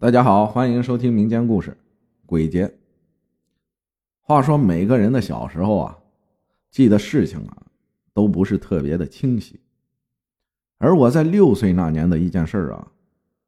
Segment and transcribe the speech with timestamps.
[0.00, 1.72] 大家好，欢迎收听民间故事
[2.24, 2.68] 《鬼节》。
[4.20, 5.98] 话说，每个人的小时候啊，
[6.70, 7.66] 记得事情啊，
[8.14, 9.58] 都不是特别的清晰。
[10.78, 12.86] 而我在六岁那年的一件事啊，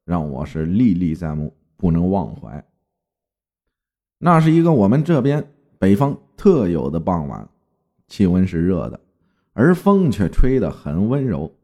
[0.04, 2.64] 让我是历历在目，不能忘怀。
[4.18, 7.48] 那是一个我们这边北方特有的傍晚，
[8.08, 8.98] 气温是热的，
[9.52, 11.54] 而风却吹得很温柔，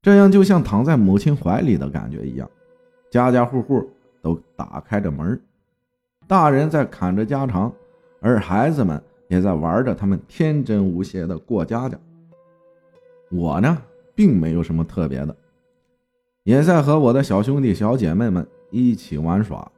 [0.00, 2.50] 这样就像躺在母亲怀里的感觉一样。
[3.12, 3.86] 家家户户
[4.22, 5.38] 都打开着门，
[6.26, 7.70] 大人在侃着家常，
[8.22, 11.98] 而孩子们也在玩着他们天真无邪的过家家。
[13.30, 13.76] 我呢，
[14.14, 15.36] 并没有什么特别的，
[16.44, 19.70] 也在和我的小兄弟小姐妹们一起玩耍。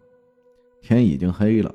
[0.81, 1.75] 天已经黑了，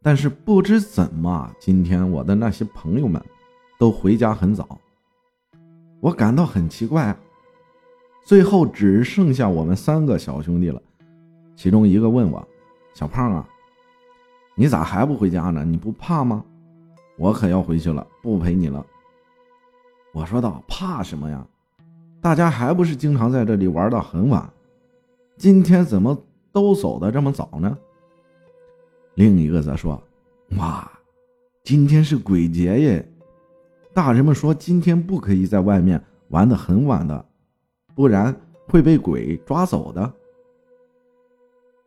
[0.00, 3.20] 但是不知怎么，今天我的那些朋友们
[3.76, 4.78] 都回家很早，
[5.98, 7.18] 我感到很奇怪啊。
[8.24, 10.82] 最后只剩下我们三个小兄弟了，
[11.56, 12.46] 其中一个问我
[12.94, 13.48] ：“小胖啊，
[14.54, 15.64] 你咋还不回家呢？
[15.64, 16.44] 你不怕吗？
[17.18, 18.84] 我可要回去了，不陪你了。”
[20.12, 21.44] 我说道：“怕什么呀？
[22.20, 24.48] 大家还不是经常在这里玩到很晚，
[25.36, 26.16] 今天怎么
[26.52, 27.76] 都走的这么早呢？”
[29.16, 30.02] 另一个则说
[30.58, 30.90] ：“哇，
[31.64, 33.12] 今天是鬼节耶，
[33.94, 37.24] 大人们说今天不可以在外面玩的很晚的。”
[37.96, 40.12] 不然会被鬼抓走的。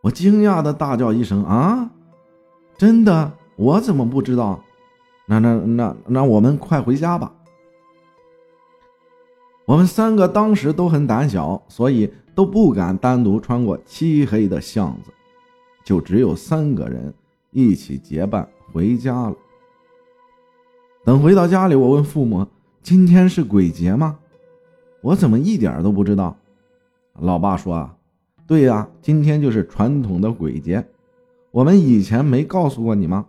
[0.01, 1.91] 我惊讶的大叫一声：“啊，
[2.77, 3.33] 真的？
[3.57, 4.63] 我怎么不知道？
[5.25, 7.33] 那那那那，我们快回家吧。”
[9.65, 15.11] 我们三个当时都很胆小，所以都不敢单独穿过漆黑的巷子，
[15.83, 17.13] 就只有三个人
[17.51, 19.35] 一起结伴回家了。
[21.03, 22.47] 等回到家里，我问父母
[22.81, 24.17] ：“今天是鬼节吗？”
[25.03, 26.35] 我怎么一点都不知道？
[27.19, 27.95] 老爸说啊，
[28.49, 30.83] 对呀，今天就是传统的鬼节，
[31.51, 33.27] 我们以前没告诉过你吗？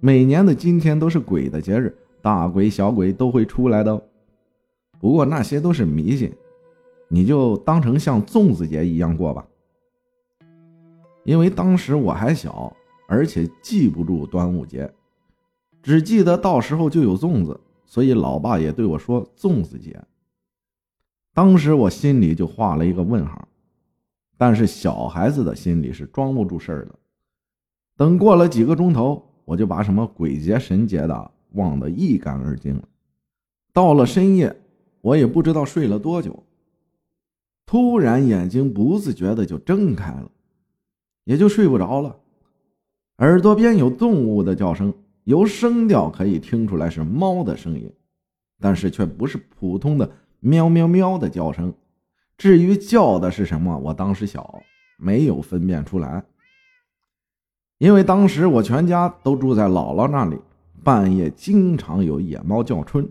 [0.00, 4.02] 每年的今天都是鬼的节日，大鬼小鬼都会出来的。
[4.98, 6.34] 不过那些都是迷信，
[7.06, 9.46] 你就当成像粽子节一样过吧。
[11.22, 14.92] 因为当时我还小，而且记不住端午节，
[15.84, 20.02] 只记得到时候就有粽子，所以老爸也对我说粽子节。
[21.32, 23.45] 当时我心里就画了一个问号，
[24.36, 26.94] 但是小孩子的心里是装不住事儿的。
[27.96, 32.82] 等过了几个钟头，我就把什么鬼节神节的忘得一干二净了。
[33.72, 34.54] 到了深夜，
[35.00, 36.44] 我也不知道睡了多久，
[37.64, 40.30] 突然眼睛不自觉的就睁开了，
[41.24, 42.16] 也就睡不着了。
[43.18, 44.92] 耳朵边有动物的叫声，
[45.24, 47.90] 由声调可以听出来是猫的声音，
[48.60, 50.10] 但是却不是普通的。
[50.40, 51.72] 喵喵喵的叫声，
[52.36, 54.62] 至于叫的是什么，我当时小，
[54.98, 56.24] 没有分辨出来。
[57.78, 60.38] 因为当时我全家都住在姥姥那里，
[60.82, 63.06] 半夜经常有野猫叫春，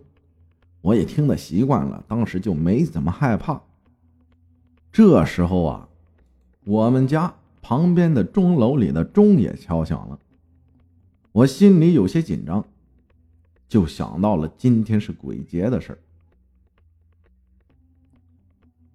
[0.82, 3.62] 我也听得习惯了，当时就没怎么害怕。
[4.92, 5.90] 这时候啊，
[6.64, 10.20] 我们家旁边的钟楼里的钟也敲响了，
[11.32, 12.64] 我心里有些紧张，
[13.68, 16.00] 就想到了今天是鬼节的事儿。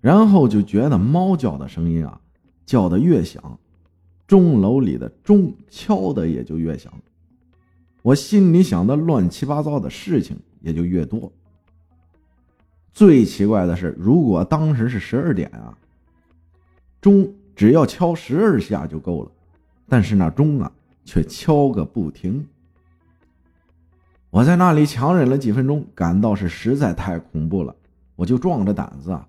[0.00, 2.20] 然后就觉得猫叫的声音啊，
[2.64, 3.58] 叫的越响，
[4.26, 6.92] 钟楼里的钟敲的也就越响，
[8.02, 11.30] 我心里想的乱七八糟的事情也就越多。
[12.92, 15.76] 最奇怪的是，如果当时是十二点啊，
[17.00, 19.30] 钟只要敲十二下就够了，
[19.86, 20.72] 但是那钟啊
[21.04, 22.46] 却敲个不停。
[24.30, 27.74] 我在那里强忍了几分钟，感到是实在太恐怖了，
[28.16, 29.26] 我就壮着胆子啊。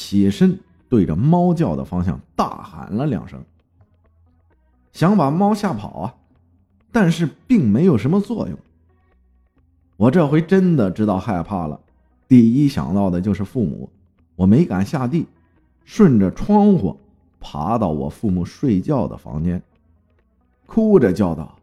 [0.00, 3.44] 起身对着猫叫的方向大喊了两声，
[4.92, 6.14] 想把猫吓跑啊，
[6.90, 8.58] 但是并没有什么作用。
[9.98, 11.78] 我这回真的知道害怕了，
[12.26, 13.90] 第一想到的就是父母，
[14.36, 15.26] 我没敢下地，
[15.84, 16.98] 顺着窗户
[17.38, 19.62] 爬到我父母睡觉的房间，
[20.64, 21.58] 哭着叫道：“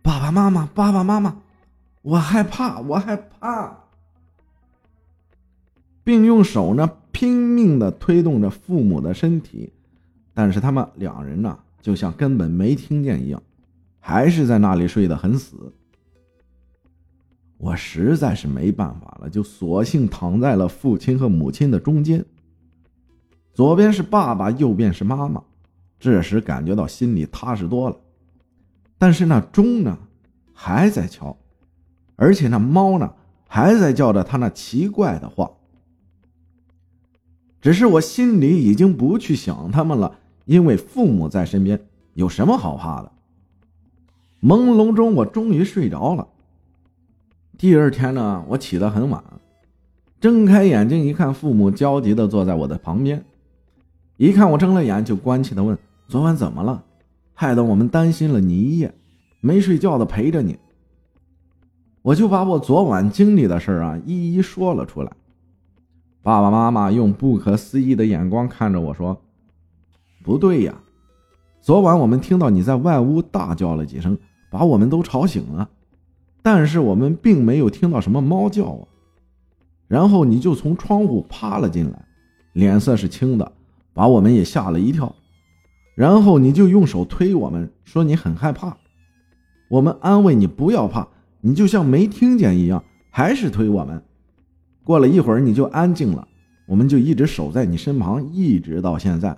[0.00, 1.38] 爸爸妈妈，爸爸妈妈，
[2.02, 3.78] 我害怕，我害怕。”
[6.04, 9.72] 并用手呢拼命的推动着父母的身体，
[10.34, 13.40] 但是他们两人呢就像根本没听见一样，
[14.00, 15.72] 还是在那里睡得很死。
[17.56, 22.26] 我实在是没办法了，就索性躺在了父亲和母亲的中间，
[23.52, 25.40] 左边是爸爸，右边是妈妈。
[26.00, 27.96] 这时感觉到心里踏实多了，
[28.98, 29.96] 但是那钟呢
[30.52, 31.38] 还在敲，
[32.16, 33.14] 而且那猫呢
[33.46, 35.48] 还在叫着它那奇怪的话。
[37.64, 41.80] 只是我心里已经不去想他们了，因为父母在身边，
[42.12, 43.10] 有什么好怕的？
[44.42, 46.28] 朦胧中，我终于睡着了。
[47.56, 49.24] 第二天呢，我起得很晚，
[50.20, 53.24] 睁开眼睛一看，父母焦急地坐在我的旁边，
[54.18, 56.84] 一看我睁了眼，就关切地问：“昨晚怎么了？
[57.32, 58.92] 害得我们担心了你一夜，
[59.40, 60.58] 没睡觉的陪着你。”
[62.04, 65.10] 我就把我昨晚经历的事啊一一说了出来。
[66.24, 69.20] 爸爸妈妈用不可思议的眼光看着我说
[70.24, 70.74] ：“不对呀，
[71.60, 74.18] 昨晚我们听到你在外屋大叫了几声。”
[74.50, 75.68] 把我们都吵醒了，
[76.40, 78.86] 但是我们并没有听到什么猫叫啊。
[79.88, 82.04] 然后你就从窗户趴了进来，
[82.52, 83.50] 脸色是青的，
[83.92, 85.12] 把我们也吓了一跳。
[85.96, 88.76] 然后你就用手推我们，说你很害怕。
[89.68, 91.08] 我们安慰你不要怕，
[91.40, 94.04] 你就像没听见一样，还是推我们。
[94.84, 96.28] 过了一会儿你就安静了，
[96.68, 99.36] 我们就一直守在你身旁，一直到现在。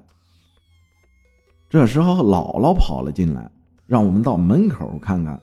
[1.68, 3.50] 这时候姥姥跑了进来。
[3.86, 5.40] 让我们到门口看看。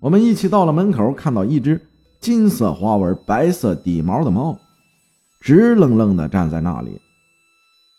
[0.00, 1.78] 我们一起到了门口，看到一只
[2.20, 4.58] 金色花纹、白色底毛的猫，
[5.42, 6.98] 直愣愣的站在那里，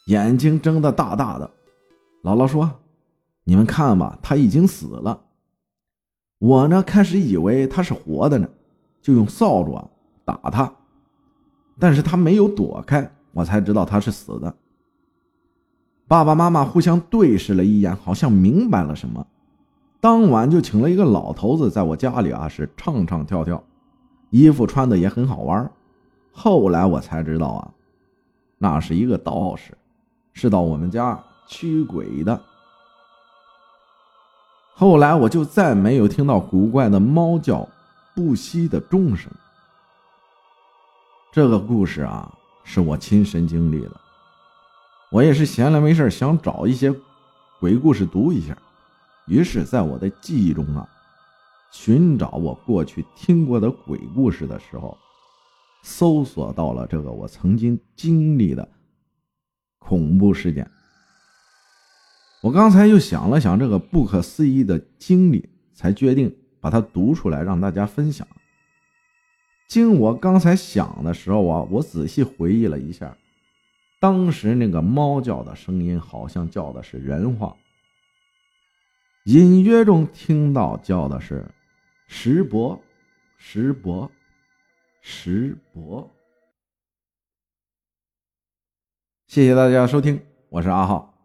[0.07, 1.47] 眼睛睁得大大的。
[2.23, 2.71] 姥姥说
[3.45, 5.21] ：“你们看吧，它已经死了。”
[6.39, 8.49] 我呢，开始以为它是活的呢，
[8.99, 9.79] 就用扫帚
[10.25, 10.73] 打它，
[11.79, 14.53] 但是他没有躲开，我才知道他是死的。
[16.07, 19.25] 爸爸妈妈互相对视了一眼，好像明白了什么。
[20.01, 23.63] 当晚就请了一个老头子在我家里啊，是唱唱跳跳，
[24.29, 25.71] 衣服穿的也很好玩。
[26.31, 27.71] 后来我才知道啊，
[28.57, 29.77] 那是一个道士，
[30.33, 32.41] 是到我们家驱鬼的。
[34.73, 37.67] 后来我就再没有听到古怪的猫叫、
[38.15, 39.31] 不息的钟声。
[41.31, 42.33] 这个故事啊，
[42.63, 44.01] 是我亲身经历的。
[45.11, 46.91] 我也是闲来没事想找一些
[47.59, 48.57] 鬼故事读一下，
[49.27, 50.89] 于是，在我的记忆中啊，
[51.71, 54.97] 寻找我过去听过的鬼故事的时候，
[55.83, 58.67] 搜索到了这个我曾经经历的
[59.77, 60.69] 恐怖事件。
[62.41, 68.27] 我刚才又想了想这个不可思议的经历，才决定把它读出来让大家分享。
[69.69, 73.15] 经我刚才想的时候啊，我仔细回忆了一下。
[73.99, 77.55] 当时那个猫叫的声音，好像叫的是人话。
[79.25, 81.45] 隐约中听到叫的是
[82.09, 82.81] “石伯，
[83.37, 84.09] 石伯，
[85.01, 86.09] 石伯”。
[89.27, 90.19] 谢谢大家收听，
[90.49, 91.18] 我是阿浩。